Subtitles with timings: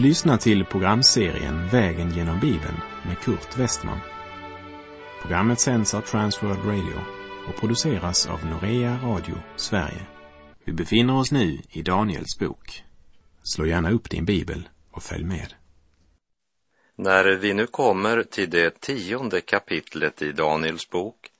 [0.00, 2.76] Du lyssnar till programserien Vägen genom Bibeln
[3.06, 3.98] med Kurt Westman.
[5.22, 7.00] Programmet sänds av Transworld Radio
[7.48, 10.06] och produceras av Norea Radio Sverige.
[10.64, 12.84] Vi befinner oss nu i Daniels bok.
[13.42, 15.54] Slå gärna upp din bibel och följ med.
[16.96, 21.30] När vi nu kommer till det tionde kapitlet i Daniels bok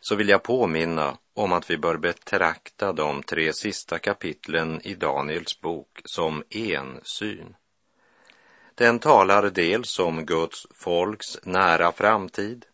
[0.00, 5.60] så vill jag påminna om att vi bör betrakta de tre sista kapitlen i Daniels
[5.60, 7.54] bok som en syn.
[8.82, 12.64] Den talar dels om Guds folks nära framtid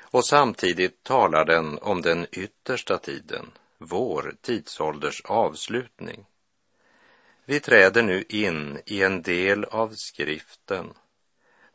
[0.00, 6.26] och samtidigt talar den om den yttersta tiden, vår tidsålders avslutning.
[7.44, 10.92] Vi träder nu in i en del av skriften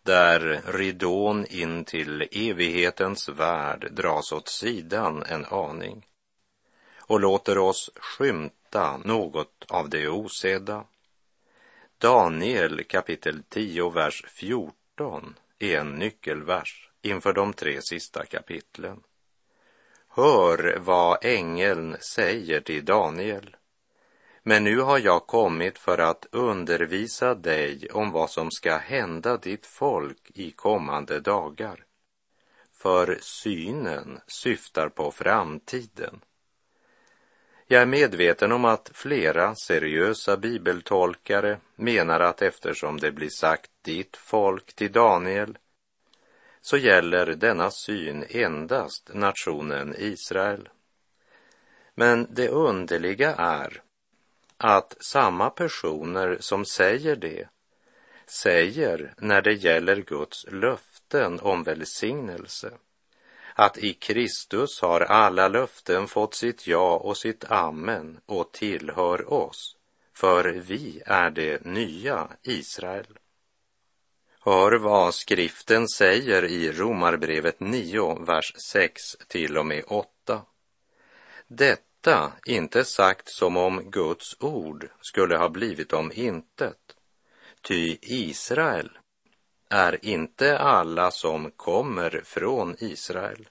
[0.03, 6.05] där ridån in till evighetens värld dras åt sidan en aning
[6.97, 10.85] och låter oss skymta något av det osedda.
[11.97, 19.03] Daniel kapitel 10, vers 14 är en nyckelvers inför de tre sista kapitlen.
[20.07, 23.55] Hör vad ängeln säger till Daniel.
[24.43, 29.65] Men nu har jag kommit för att undervisa dig om vad som ska hända ditt
[29.65, 31.85] folk i kommande dagar.
[32.73, 36.21] För synen syftar på framtiden.
[37.67, 44.17] Jag är medveten om att flera seriösa bibeltolkare menar att eftersom det blir sagt ditt
[44.17, 45.57] folk till Daniel
[46.61, 50.69] så gäller denna syn endast nationen Israel.
[51.95, 53.81] Men det underliga är
[54.57, 57.47] att samma personer som säger det
[58.27, 62.71] säger när det gäller Guds löften om välsignelse
[63.57, 69.75] att i Kristus har alla löften fått sitt ja och sitt amen och tillhör oss,
[70.13, 73.17] för vi är det nya Israel.
[74.39, 80.41] Hör vad skriften säger i Romarbrevet 9, vers 6 till och med 8.
[81.47, 86.95] Detta inte sagt som om Guds ord skulle ha blivit om intet.
[87.61, 88.97] Ty Israel
[89.69, 93.47] är inte alla som kommer från Israel.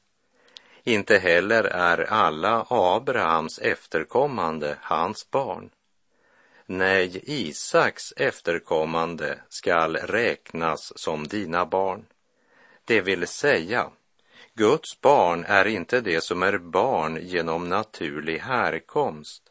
[0.82, 5.70] Inte heller är alla Abrahams efterkommande hans barn.
[6.66, 12.06] Nej, Isaks efterkommande skall räknas som dina barn.
[12.84, 13.90] Det vill säga,
[14.54, 19.42] Guds barn är inte det som är barn genom naturlig härkomst,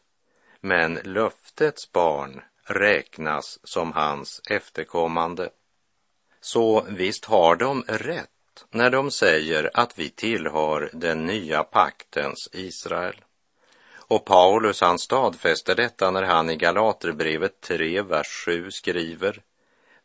[0.60, 5.50] men löftets barn räknas som hans efterkommande.
[6.44, 13.24] Så visst har de rätt när de säger att vi tillhör den nya paktens Israel.
[13.94, 19.42] Och Paulus han stadfäster detta när han i Galaterbrevet 3, vers 7 skriver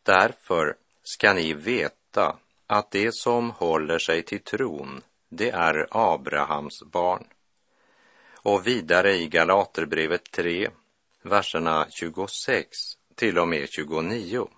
[0.02, 2.36] Därför ska ni veta
[2.66, 7.24] att det som håller sig till tron, det är Abrahams barn.
[8.32, 10.68] Och vidare i Galaterbrevet 3,
[11.22, 12.78] verserna 26
[13.14, 14.48] till och med 29.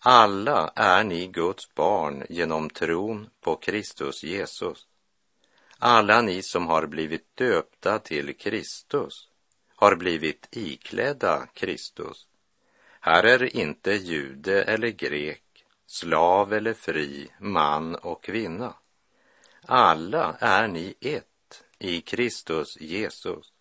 [0.00, 4.86] Alla är ni Guds barn genom tron på Kristus Jesus.
[5.78, 9.28] Alla ni som har blivit döpta till Kristus
[9.74, 12.26] har blivit iklädda Kristus.
[13.00, 18.74] Här är inte jude eller grek, slav eller fri, man och kvinna.
[19.66, 23.52] Alla är ni ett i Kristus Jesus.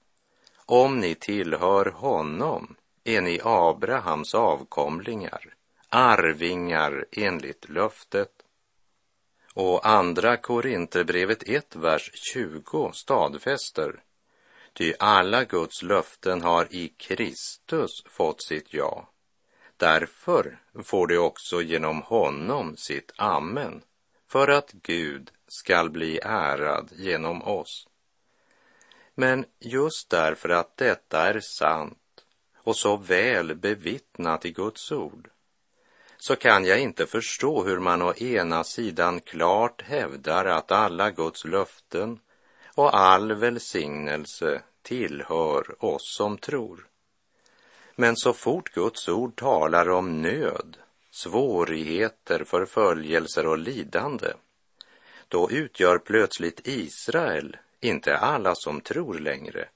[0.66, 5.57] Om ni tillhör honom är ni Abrahams avkomlingar,
[5.90, 8.32] arvingar enligt löftet.
[9.54, 14.04] Och andra Korinthierbrevet 1, vers 20 stadfäster
[14.78, 19.10] Ty alla Guds löften har i Kristus fått sitt ja.
[19.78, 23.84] Därför får de också genom honom sitt amen,
[24.28, 27.88] för att Gud skall bli ärad genom oss.
[29.16, 32.26] Men just därför att detta är sant
[32.58, 35.30] och så väl bevittnat i Guds ord,
[36.18, 41.46] så kan jag inte förstå hur man å ena sidan klart hävdar att alla Guds
[41.46, 42.20] löften
[42.76, 46.88] och all välsignelse tillhör oss som tror.
[47.96, 50.78] Men så fort Guds ord talar om nöd,
[51.12, 54.34] svårigheter, förföljelser och lidande,
[55.28, 59.70] då utgör plötsligt Israel inte alla som tror längre,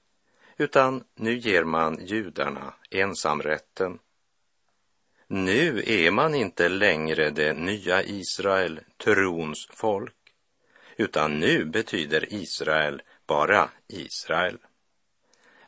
[0.57, 3.99] utan nu ger man judarna ensamrätten.
[5.33, 10.15] Nu är man inte längre det nya Israel, trons folk,
[10.97, 14.57] utan nu betyder Israel bara Israel.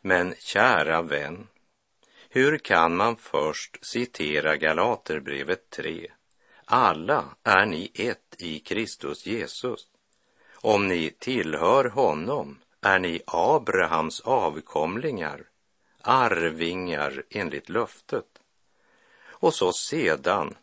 [0.02, 1.48] Men kära vän,
[2.30, 6.12] Hur kan man först citera Galaterbrevet 3?
[6.66, 9.88] Alla är ni ett i Kristus Jesus.
[10.54, 15.42] Om ni tillhör honom är ni Abrahams avkomlingar,
[16.02, 18.33] arvingar enligt löftet.
[19.44, 20.56] Och så sedan,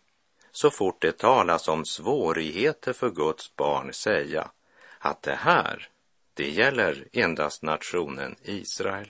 [0.50, 4.50] så fort det talas om svårigheter för Guds barn, säga
[4.98, 5.88] att det här,
[6.34, 9.08] det gäller endast nationen Israel.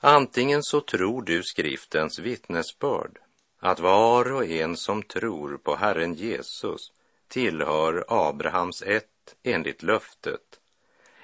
[0.00, 3.18] Antingen så tror du skriftens vittnesbörd
[3.58, 6.92] att var och en som tror på Herren Jesus
[7.28, 10.60] tillhör Abrahams ett enligt löftet,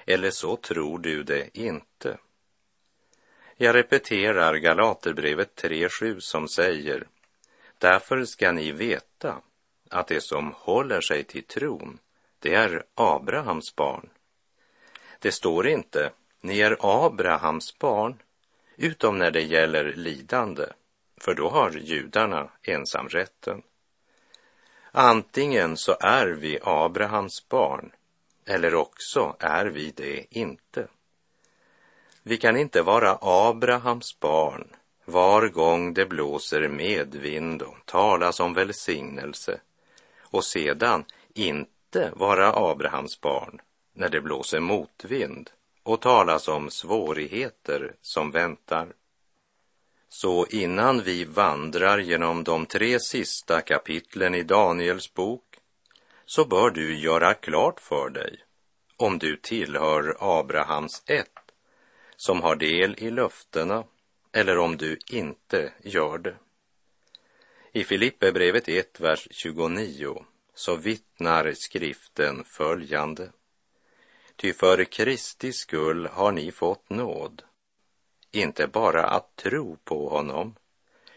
[0.05, 2.17] eller så tror du det inte.
[3.63, 7.07] Jag repeterar Galaterbrevet 3.7 som säger
[7.77, 9.41] Därför ska ni veta
[9.89, 11.99] att det som håller sig till tron,
[12.39, 14.09] det är Abrahams barn.
[15.19, 16.11] Det står inte,
[16.41, 18.21] ni är Abrahams barn,
[18.75, 20.65] utom när det gäller lidande,
[21.17, 23.61] för då har judarna ensamrätten.
[24.91, 27.91] Antingen så är vi Abrahams barn,
[28.45, 30.87] eller också är vi det inte.
[32.23, 34.67] Vi kan inte vara Abrahams barn
[35.05, 39.59] var gång det blåser medvind och talas om välsignelse
[40.19, 43.61] och sedan inte vara Abrahams barn
[43.93, 45.49] när det blåser motvind
[45.83, 48.93] och talas om svårigheter som väntar.
[50.09, 55.43] Så innan vi vandrar genom de tre sista kapitlen i Daniels bok
[56.25, 58.39] så bör du göra klart för dig
[58.97, 61.40] om du tillhör Abrahams ett
[62.25, 63.83] som har del i löftena
[64.31, 66.35] eller om du inte gör det.
[67.71, 73.29] I Filipperbrevet 1, vers 29 så vittnar skriften följande.
[74.35, 77.43] Ty för Kristi skull har ni fått nåd,
[78.31, 80.55] inte bara att tro på honom,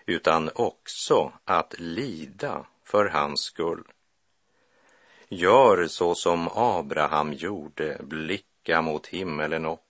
[0.06, 3.84] utan också att lida för hans skull.
[5.28, 9.80] Gör så som Abraham gjorde, blicka mot himmelen upp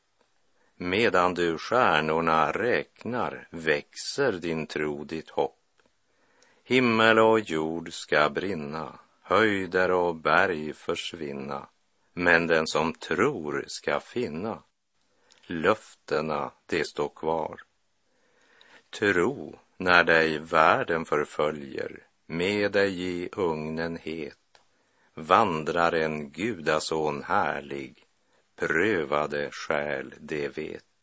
[0.85, 5.59] Medan du stjärnorna räknar växer din tro, ditt hopp.
[6.65, 11.69] Himmel och jord ska brinna, höjder och berg försvinna,
[12.13, 14.63] men den som tror ska finna.
[15.47, 17.61] Löftena, det står kvar.
[18.91, 24.61] Tro när dig världen förföljer, med dig i ugnen het,
[25.15, 28.04] vandrar en gudason härlig
[28.57, 30.94] prövade själ det vet.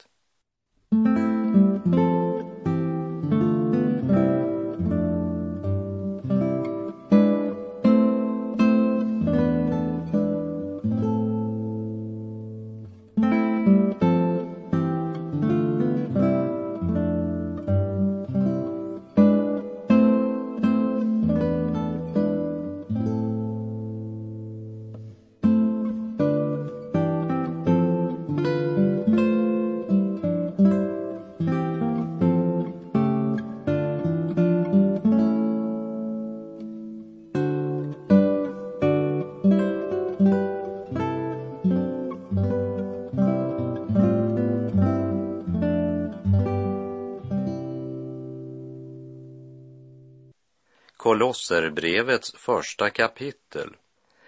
[51.12, 53.76] Kolosserbrevets första kapitel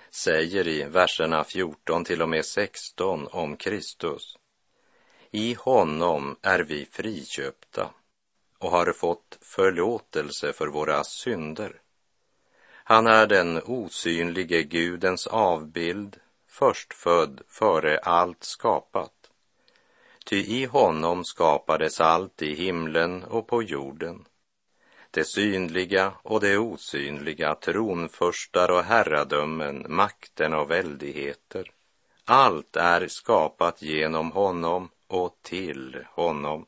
[0.10, 4.38] säger i verserna 14 till och med 16 om Kristus.
[5.32, 7.90] I honom är vi friköpta
[8.58, 11.82] och har fått förlåtelse för våra synder.
[12.66, 19.30] Han är den osynlige Gudens avbild, förstfödd före allt skapat.
[20.26, 24.26] Ty i honom skapades allt i himlen och på jorden
[25.14, 31.72] det synliga och det osynliga, tronförstar och herradömen, makten och väldigheter.
[32.26, 36.66] Allt är skapat genom honom och till honom.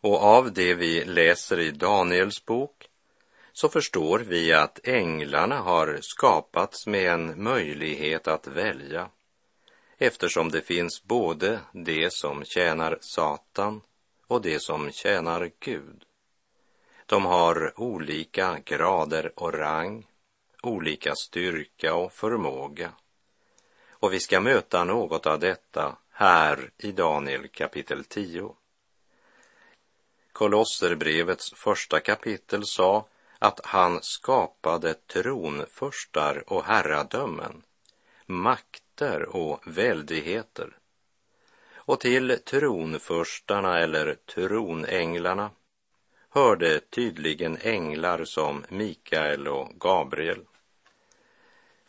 [0.00, 2.88] Och av det vi läser i Daniels bok
[3.52, 9.08] så förstår vi att änglarna har skapats med en möjlighet att välja
[9.98, 13.80] eftersom det finns både det som tjänar Satan
[14.26, 16.04] och det som tjänar Gud.
[17.06, 20.06] De har olika grader och rang,
[20.62, 22.92] olika styrka och förmåga.
[23.90, 28.54] Och vi ska möta något av detta här i Daniel kapitel 10.
[30.32, 33.06] Kolosserbrevets första kapitel sa
[33.38, 37.62] att han skapade tronförstar och herradömen,
[38.26, 40.78] makter och väldigheter.
[41.74, 45.50] Och till tronförstarna eller tronänglarna
[46.34, 50.40] hörde tydligen änglar som Mikael och Gabriel.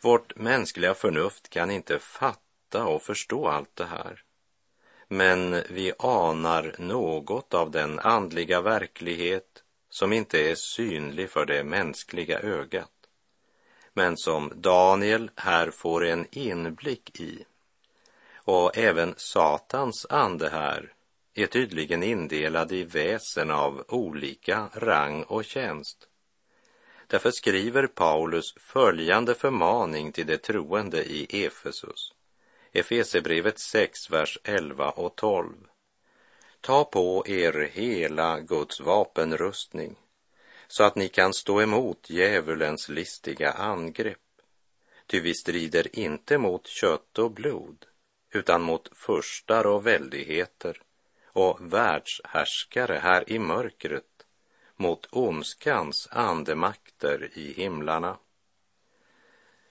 [0.00, 4.22] Vårt mänskliga förnuft kan inte fatta och förstå allt det här.
[5.08, 12.40] Men vi anar något av den andliga verklighet som inte är synlig för det mänskliga
[12.40, 12.92] ögat,
[13.92, 17.44] men som Daniel här får en inblick i.
[18.34, 20.95] Och även Satans ande här
[21.42, 26.08] är tydligen indelad i väsen av olika rang och tjänst.
[27.06, 32.12] Därför skriver Paulus följande förmaning till de troende i Efesus.
[32.72, 35.54] Efesebrevet 6, vers 11 och 12.
[36.60, 39.96] Ta på er hela Guds vapenrustning
[40.68, 44.18] så att ni kan stå emot djävulens listiga angrepp.
[45.06, 47.86] Ty vi strider inte mot kött och blod
[48.32, 50.82] utan mot furstar och väldigheter
[51.36, 54.26] och världshärskare här i mörkret
[54.76, 58.18] mot ondskans andemakter i himlarna.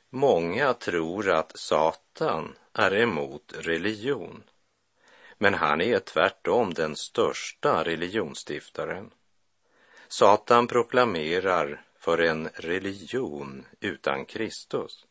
[0.10, 4.44] Många tror att Satan är emot religion,
[5.38, 9.12] men han är tvärtom den största religionsstiftaren.
[10.08, 15.06] Satan proklamerar för en religion utan Kristus,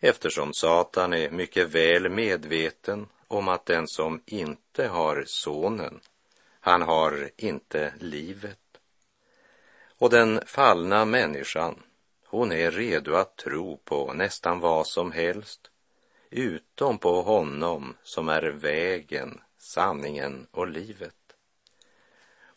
[0.00, 6.00] eftersom Satan är mycket väl medveten om att den som inte har sonen,
[6.60, 8.58] han har inte livet.
[9.98, 11.82] Och den fallna människan,
[12.26, 15.70] hon är redo att tro på nästan vad som helst,
[16.30, 21.14] utom på honom som är vägen, sanningen och livet.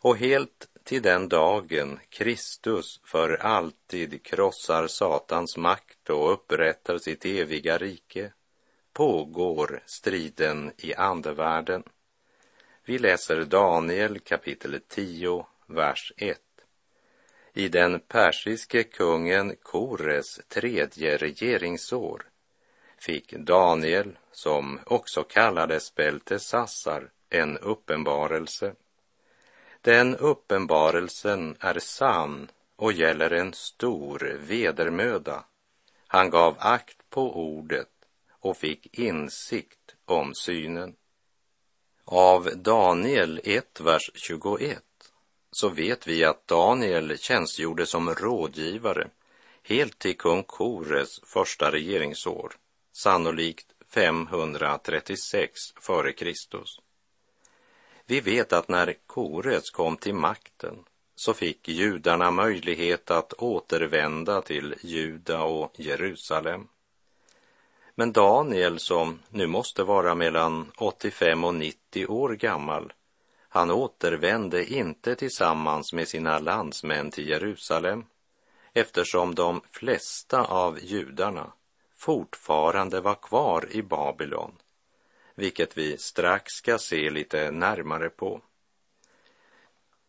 [0.00, 7.78] Och helt till den dagen Kristus för alltid krossar Satans makt och upprättar sitt eviga
[7.78, 8.32] rike
[8.98, 11.82] pågår striden i andevärlden.
[12.84, 16.38] Vi läser Daniel kapitel 10, vers 1.
[17.52, 22.22] I den persiske kungen Kores tredje regeringsår
[22.98, 28.74] fick Daniel, som också kallades Beltesassar, en uppenbarelse.
[29.80, 35.44] Den uppenbarelsen är sann och gäller en stor vedermöda.
[36.06, 37.88] Han gav akt på ordet
[38.48, 40.94] och fick insikt om synen.
[42.04, 44.82] Av Daniel 1, vers 21
[45.50, 49.10] så vet vi att Daniel tjänstgjorde som rådgivare
[49.62, 52.52] helt till kung Kores första regeringsår,
[52.92, 56.32] sannolikt 536 f.Kr.
[58.06, 64.74] Vi vet att när Kores kom till makten så fick judarna möjlighet att återvända till
[64.82, 66.68] Juda och Jerusalem.
[67.98, 72.92] Men Daniel, som nu måste vara mellan 85 och 90 år gammal,
[73.48, 78.04] han återvände inte tillsammans med sina landsmän till Jerusalem
[78.72, 81.52] eftersom de flesta av judarna
[81.96, 84.52] fortfarande var kvar i Babylon,
[85.34, 88.40] vilket vi strax ska se lite närmare på.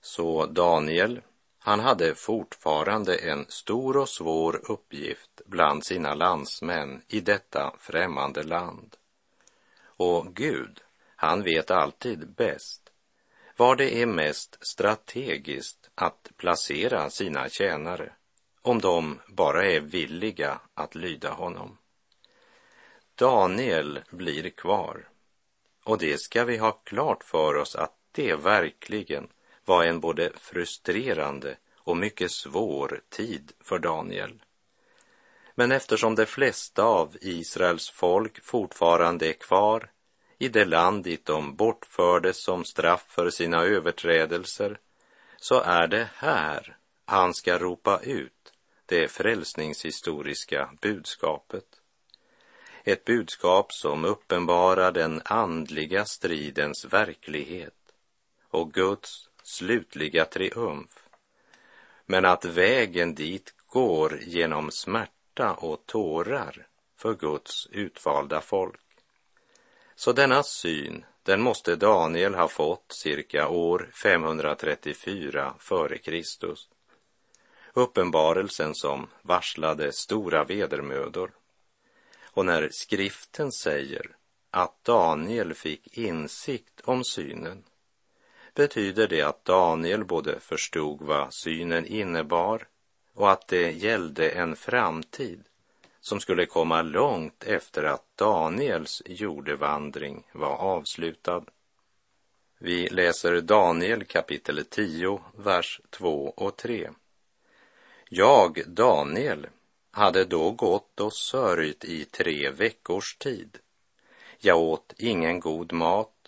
[0.01, 1.21] Så Daniel,
[1.59, 8.95] han hade fortfarande en stor och svår uppgift bland sina landsmän i detta främmande land.
[9.81, 10.81] Och Gud,
[11.15, 12.89] han vet alltid bäst
[13.59, 18.13] var det är mest strategiskt att placera sina tjänare
[18.61, 21.77] om de bara är villiga att lyda honom.
[23.15, 25.07] Daniel blir kvar
[25.83, 29.27] och det ska vi ha klart för oss att det verkligen
[29.69, 34.43] var en både frustrerande och mycket svår tid för Daniel.
[35.55, 39.91] Men eftersom de flesta av Israels folk fortfarande är kvar
[40.37, 44.79] i det land dit de bortfördes som straff för sina överträdelser,
[45.37, 48.53] så är det här han ska ropa ut
[48.85, 51.65] det frälsningshistoriska budskapet.
[52.83, 57.73] Ett budskap som uppenbarar den andliga stridens verklighet
[58.49, 61.03] och Guds slutliga triumf.
[62.05, 68.81] Men att vägen dit går genom smärta och tårar för Guds utvalda folk.
[69.95, 76.23] Så denna syn, den måste Daniel ha fått cirka år 534 f.Kr.
[77.73, 81.31] Uppenbarelsen som varslade stora vedermödor.
[82.23, 84.15] Och när skriften säger
[84.51, 87.63] att Daniel fick insikt om synen
[88.53, 92.67] betyder det att Daniel både förstod vad synen innebar
[93.13, 95.43] och att det gällde en framtid
[96.01, 101.43] som skulle komma långt efter att Daniels jordevandring var avslutad.
[102.59, 106.89] Vi läser Daniel kapitel 10, vers 2 och 3.
[108.09, 109.47] Jag, Daniel,
[109.91, 113.57] hade då gått och sörjt i tre veckors tid.
[114.39, 116.18] Jag åt ingen god mat,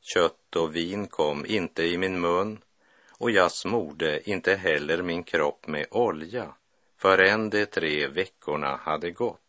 [0.00, 2.58] kött och vin kom inte i min mun
[3.18, 6.54] och jag smorde inte heller min kropp med olja
[6.98, 9.40] förrän de tre veckorna hade gått.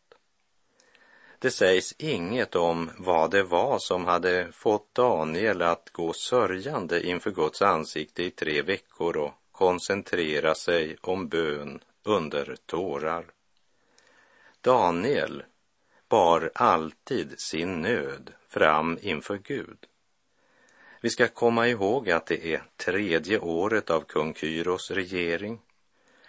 [1.39, 7.31] Det sägs inget om vad det var som hade fått Daniel att gå sörjande inför
[7.31, 13.25] Guds ansikte i tre veckor och koncentrera sig om bön under tårar.
[14.61, 15.43] Daniel
[16.09, 19.87] bar alltid sin nöd fram inför Gud.
[21.03, 25.59] Vi ska komma ihåg att det är tredje året av kung Kyros regering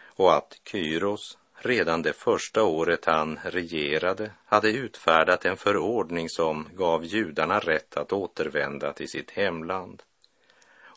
[0.06, 7.04] och att Kyros redan det första året han regerade hade utfärdat en förordning som gav
[7.04, 10.02] judarna rätt att återvända till sitt hemland.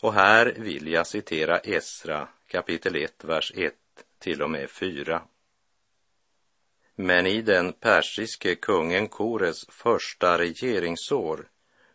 [0.01, 3.73] Och här vill jag citera Esra kapitel 1, vers 1
[4.19, 5.21] till och med 4.
[6.95, 11.47] Men i den persiske kungen Kores första regeringsår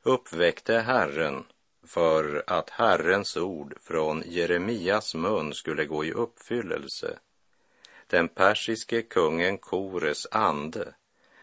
[0.03, 1.45] uppväckte Herren
[1.83, 7.19] för att Herrens ord från Jeremias mun skulle gå i uppfyllelse
[8.11, 10.95] den persiske kungen Kores ande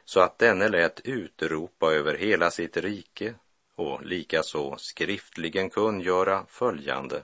[0.05, 3.33] så att denne lät utropa över hela sitt rike
[3.75, 7.23] och likaså skriftligen kungöra följande.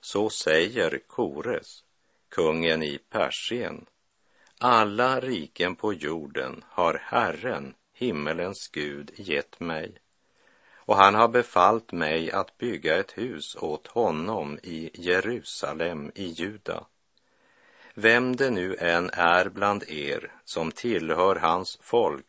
[0.00, 1.84] Så säger Kores,
[2.28, 3.86] kungen i Persien,
[4.58, 9.94] alla riken på jorden har Herren, himmelens Gud, gett mig
[10.86, 16.84] och han har befallt mig att bygga ett hus åt honom i Jerusalem i Juda.
[17.94, 22.26] Vem det nu än är bland er som tillhör hans folk,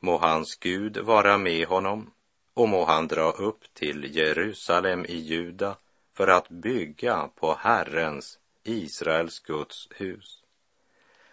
[0.00, 2.10] må hans Gud vara med honom
[2.54, 5.76] och må han dra upp till Jerusalem i Juda
[6.12, 10.42] för att bygga på Herrens, Israels Guds hus.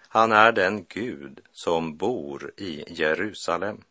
[0.07, 3.83] Han är den Gud som bor i Jerusalem.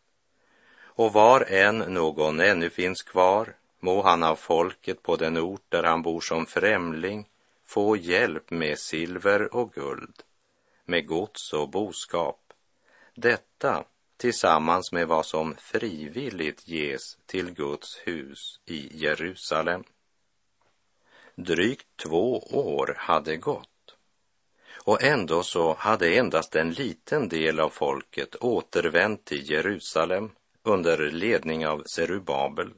[1.00, 5.82] Och var än någon ännu finns kvar må han av folket på den ort där
[5.82, 7.28] han bor som främling
[7.66, 10.22] få hjälp med silver och guld,
[10.84, 12.52] med gods och boskap.
[13.14, 13.84] Detta
[14.16, 19.84] tillsammans med vad som frivilligt ges till Guds hus i Jerusalem.
[21.34, 23.96] Drygt två år hade gått
[24.84, 30.30] och ändå så hade endast en liten del av folket återvänt till Jerusalem
[30.62, 32.70] under ledning av Serubabel.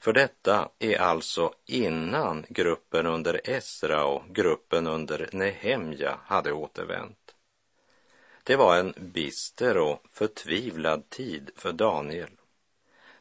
[0.00, 7.34] För detta är alltså innan gruppen under Esra och gruppen under Nehemja hade återvänt.
[8.44, 12.30] Det var en bister och förtvivlad tid för Daniel.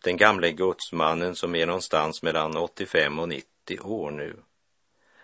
[0.03, 4.36] Den gamle gudsmannen som är någonstans mellan 85 och 90 år nu.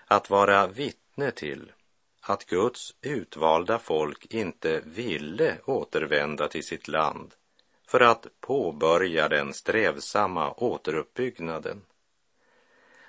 [0.06, 1.72] Att vara vittne till
[2.22, 7.36] att Guds utvalda folk inte ville återvända till sitt land
[7.90, 11.82] för att påbörja den strävsamma återuppbyggnaden.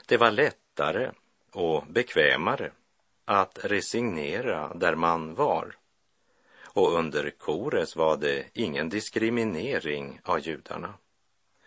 [0.07, 1.11] Det var lättare
[1.53, 2.73] och bekvämare
[3.25, 5.77] att resignera där man var.
[6.63, 10.95] Och under Kores var det ingen diskriminering av judarna.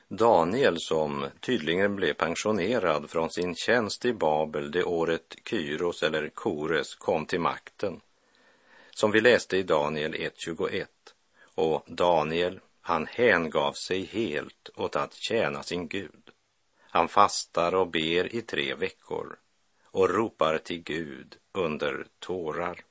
[0.07, 6.95] Daniel, som tydligen blev pensionerad från sin tjänst i Babel det året Kyros eller Kores
[6.95, 8.01] kom till makten,
[8.91, 10.85] som vi läste i Daniel 1.21.
[11.55, 16.29] Och Daniel han hängav sig helt åt att tjäna sin Gud.
[16.79, 19.37] Han fastar och ber i tre veckor
[19.85, 22.81] och ropar till Gud under tårar.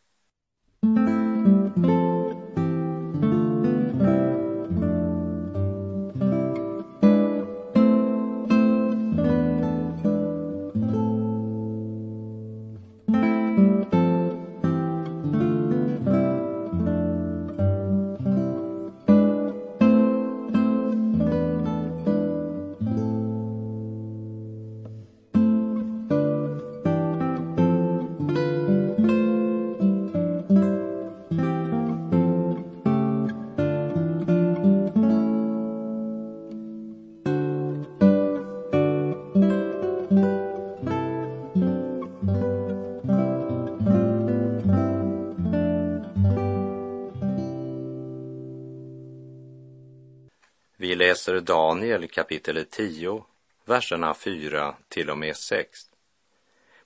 [51.23, 53.25] Läser Daniel kapitel 10,
[53.65, 55.81] verserna 4 till och med 6.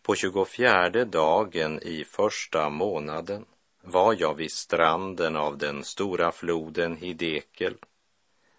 [0.02, 3.44] På 24 dagen i första månaden,
[3.82, 7.74] var jag vid stranden av den stora floden Hidekel.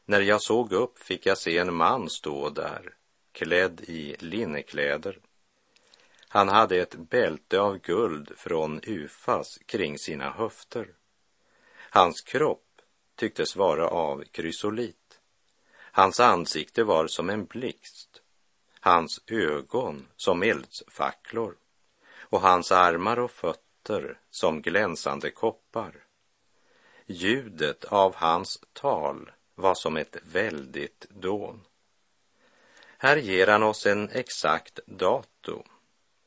[0.05, 2.93] När jag såg upp fick jag se en man stå där,
[3.31, 5.19] klädd i linnekläder.
[6.27, 10.87] Han hade ett bälte av guld från Ufas kring sina höfter.
[11.89, 12.65] Hans kropp
[13.15, 15.06] tycktes vara av krysolit.
[15.97, 18.21] Hans ansikte var som en blixt,
[18.79, 21.55] hans ögon som eldsfacklor
[22.19, 25.93] och hans armar och fötter som glänsande koppar.
[27.05, 31.61] Ljudet av hans tal var som ett väldigt dån.
[32.97, 35.63] Här ger han oss en exakt datum,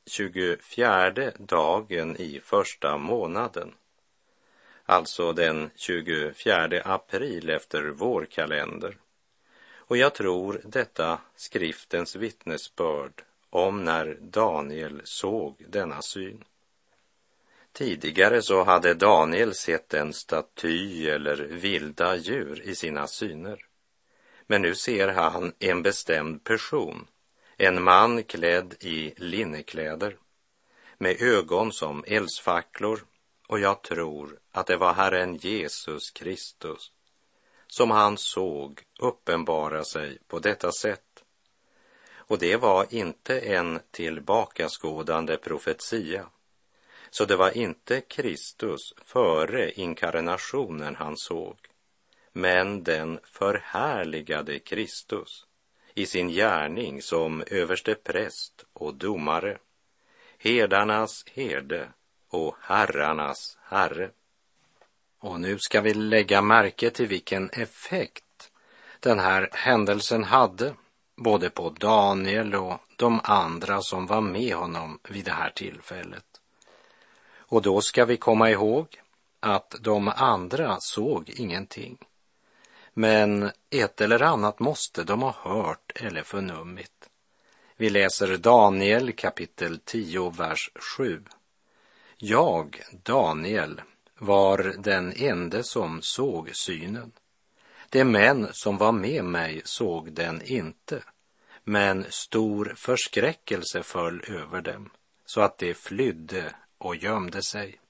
[0.06, 3.74] 24 dagen i första månaden,
[4.84, 8.96] alltså den 24 april efter vår kalender.
[9.90, 16.44] Och jag tror detta skriftens vittnesbörd om när Daniel såg denna syn.
[17.72, 23.66] Tidigare så hade Daniel sett en staty eller vilda djur i sina syner.
[24.46, 27.06] Men nu ser han en bestämd person,
[27.56, 30.16] en man klädd i linnekläder,
[30.98, 33.00] med ögon som eldsfacklor
[33.48, 36.92] och jag tror att det var Herren Jesus Kristus
[37.70, 41.24] som han såg uppenbara sig på detta sätt.
[42.14, 46.26] Och det var inte en tillbakaskådande profetia.
[47.10, 51.58] Så det var inte Kristus före inkarnationen han såg,
[52.32, 55.46] men den förhärligade Kristus
[55.94, 59.58] i sin gärning som överste präst och domare,
[60.38, 61.92] herdarnas herde
[62.28, 64.10] och herrarnas herre.
[65.20, 68.24] Och nu ska vi lägga märke till vilken effekt
[69.00, 70.74] den här händelsen hade,
[71.16, 76.24] både på Daniel och de andra som var med honom vid det här tillfället.
[77.36, 78.86] Och då ska vi komma ihåg
[79.40, 81.98] att de andra såg ingenting.
[82.92, 87.10] Men ett eller annat måste de ha hört eller förnummit.
[87.76, 91.24] Vi läser Daniel kapitel 10, vers 7.
[92.16, 93.80] Jag, Daniel,
[94.20, 97.12] var den ende som såg synen.
[97.88, 101.02] De män som var med mig såg den inte,
[101.64, 104.90] men stor förskräckelse föll över dem,
[105.24, 107.80] så att de flydde och gömde sig.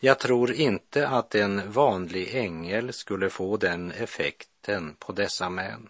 [0.00, 5.88] Jag tror inte att en vanlig ängel skulle få den effekten på dessa män.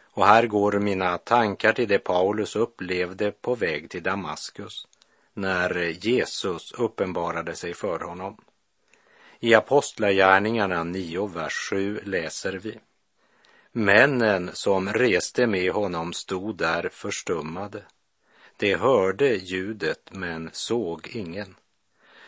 [0.00, 4.86] Och här går mina tankar till det Paulus upplevde på väg till Damaskus
[5.40, 5.74] när
[6.06, 8.36] Jesus uppenbarade sig för honom.
[9.40, 12.78] I Apostlagärningarna 9, vers 7 läser vi.
[13.72, 17.82] Männen som reste med honom stod där förstummade.
[18.56, 21.54] De hörde ljudet men såg ingen.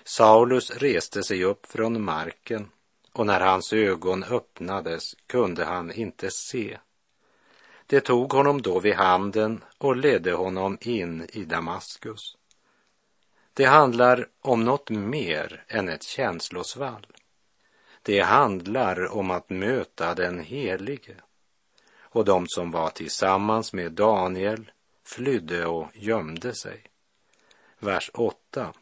[0.04, 2.70] Saulus reste sig upp från marken
[3.12, 6.78] och när hans ögon öppnades kunde han inte se.
[7.86, 12.36] Det tog honom då vid handen och ledde honom in i Damaskus.
[13.54, 17.06] Det handlar om något mer än ett känslosvall.
[18.02, 21.14] Det handlar om att möta den helige.
[21.98, 24.70] Och de som var tillsammans med Daniel
[25.04, 26.82] flydde och gömde sig.
[27.78, 28.72] Vers 8.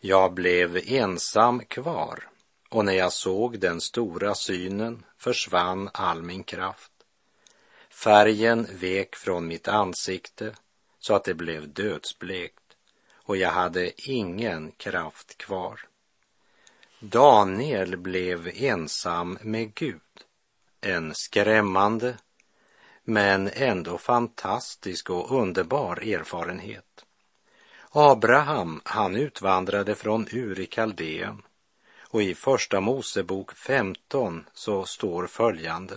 [0.00, 2.28] Jag blev ensam kvar
[2.68, 6.92] och när jag såg den stora synen försvann all min kraft.
[7.90, 10.54] Färgen vek från mitt ansikte
[10.98, 12.63] så att det blev dödsblekt
[13.24, 15.80] och jag hade ingen kraft kvar.
[17.00, 20.00] Daniel blev ensam med Gud.
[20.80, 22.16] En skrämmande
[23.04, 27.04] men ändå fantastisk och underbar erfarenhet.
[27.90, 31.42] Abraham, han utvandrade från Ur i Kaldeen
[32.00, 35.96] och i Första Mosebok 15 så står följande.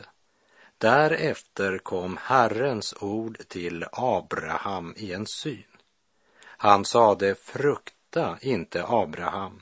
[0.77, 5.76] Därefter kom Herrens ord till Abraham i en syn.
[6.57, 9.61] Han sade, frukta inte Abraham,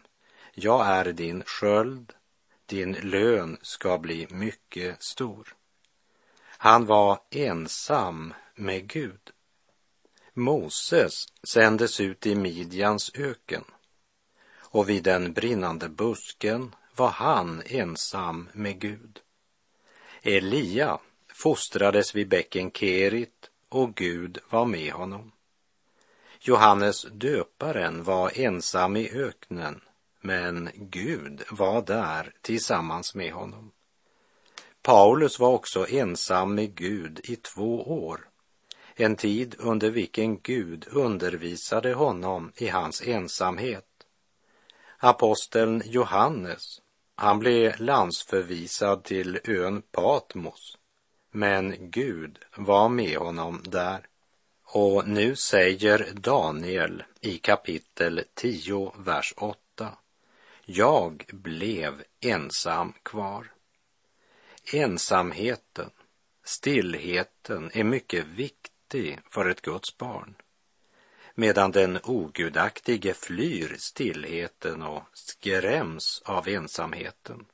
[0.54, 2.14] jag är din sköld,
[2.66, 5.56] din lön ska bli mycket stor.
[6.58, 9.32] Han var ensam med Gud.
[10.34, 13.64] Moses sändes ut i Midjans öken
[14.58, 19.20] och vid den brinnande busken var han ensam med Gud.
[20.22, 21.00] Elia
[21.34, 25.32] fostrades vid bäcken Kerit och Gud var med honom.
[26.48, 29.82] Johannes döparen var ensam i öknen,
[30.22, 33.72] men Gud var där tillsammans med honom.
[34.82, 38.30] Paulus var också ensam med Gud i två år,
[38.96, 43.88] en tid under vilken Gud undervisade honom i hans ensamhet.
[44.98, 46.82] Aposteln Johannes,
[47.16, 50.78] han blev landsförvisad till ön Patmos,
[51.32, 54.08] men Gud var med honom där.
[54.68, 59.98] Och nu säger Daniel i kapitel 10, vers 8.
[60.66, 63.52] Jag blev ensam kvar.
[64.74, 65.90] Ensamheten,
[66.44, 70.36] stillheten är mycket viktig för ett Guds barn.
[71.36, 77.46] Medan den ogudaktige flyr stillheten och skräms av ensamheten.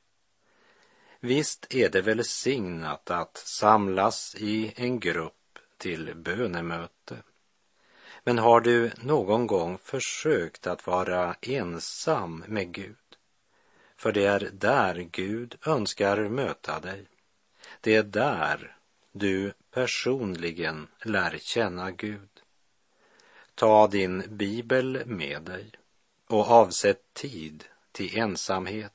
[1.20, 5.41] Visst är det välsignat att samlas i en grupp
[5.82, 7.16] till bönemöte.
[8.24, 12.96] Men har du någon gång försökt att vara ensam med Gud?
[13.96, 17.06] För det är där Gud önskar möta dig.
[17.80, 18.76] Det är där
[19.12, 22.42] du personligen lär känna Gud.
[23.54, 25.70] Ta din bibel med dig
[26.26, 28.92] och avsätt tid till ensamhet.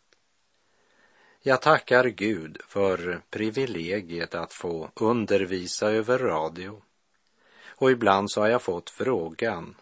[1.42, 6.82] Jag tackar Gud för privilegiet att få undervisa över radio.
[7.66, 9.76] Och ibland så har jag fått frågan,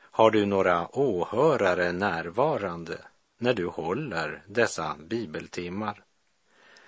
[0.00, 2.98] har du några åhörare närvarande
[3.38, 6.04] när du håller dessa bibeltimmar?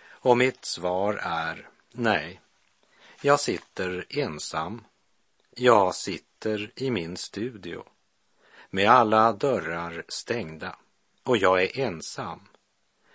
[0.08, 2.40] Och mitt svar är nej.
[3.22, 4.84] Jag sitter ensam.
[5.50, 7.84] Jag sitter i min studio
[8.70, 10.76] med alla dörrar stängda
[11.22, 12.40] och jag är ensam.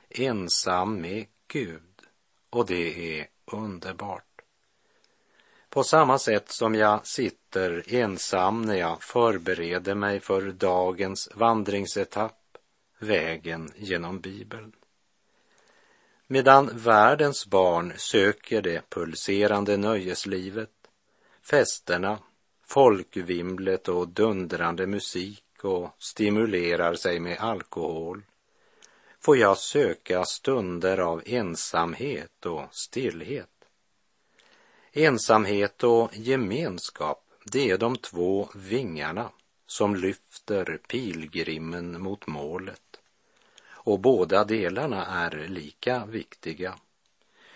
[0.09, 2.01] Ensam med Gud
[2.49, 4.41] och det är underbart.
[5.69, 12.57] På samma sätt som jag sitter ensam när jag förbereder mig för dagens vandringsetapp
[12.99, 14.71] vägen genom Bibeln.
[16.27, 20.69] Medan världens barn söker det pulserande nöjeslivet,
[21.41, 22.19] festerna,
[22.63, 28.21] folkvimlet och dundrande musik och stimulerar sig med alkohol,
[29.19, 33.49] får jag söka stunder av ensamhet och stillhet.
[34.91, 39.31] Ensamhet och gemenskap, det är de två vingarna
[39.67, 42.89] som lyfter pilgrimen mot målet
[43.89, 46.75] och båda delarna är lika viktiga.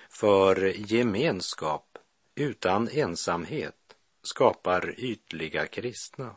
[0.10, 1.98] För gemenskap
[2.36, 6.36] utan ensamhet skapar ytliga kristna.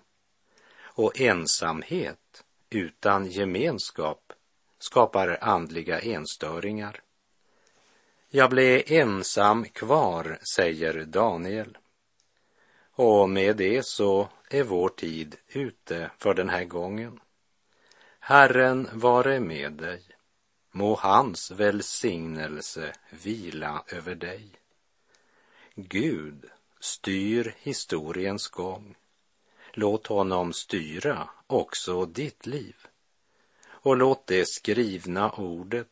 [0.78, 4.32] Och ensamhet utan gemenskap
[4.86, 7.00] skapar andliga enstöringar.
[8.28, 11.78] Jag blev ensam kvar, säger Daniel.
[12.92, 17.20] Och med det så är vår tid ute för den här gången.
[18.18, 20.02] Herren vare med dig.
[20.72, 24.50] Må hans välsignelse vila över dig.
[25.74, 26.44] Gud
[26.80, 28.96] styr historiens gång.
[29.72, 32.85] Låt honom styra också ditt liv.
[33.86, 35.88] Och låt det skrivna ordet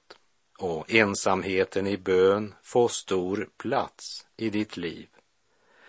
[0.59, 5.09] och ensamheten i bön få stor plats i ditt liv.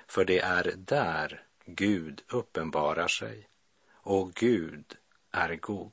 [0.08, 3.48] För det är där Gud uppenbarar sig
[3.94, 4.86] och Gud
[5.32, 5.92] är god.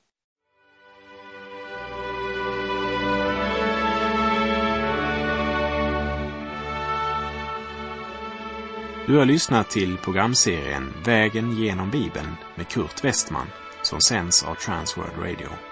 [9.06, 13.46] Du har lyssnat till programserien Vägen genom Bibeln med Kurt Westman
[13.82, 15.71] som sänds av Transworld Radio.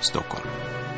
[0.00, 0.89] Stockholm.